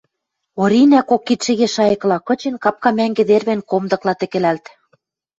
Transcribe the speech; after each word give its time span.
Оринӓ, 0.61 0.99
кок 1.09 1.21
кидшӹге 1.27 1.67
шайыкыла 1.75 2.17
кычен, 2.27 2.55
капка 2.63 2.89
мӓнгӹ 2.97 3.23
тервен 3.29 3.59
комдыкла 3.69 4.13
тӹкӹлӓлт 4.19 4.65